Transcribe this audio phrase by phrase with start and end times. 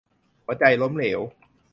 [0.45, 1.21] -หัวใจล้มเหลว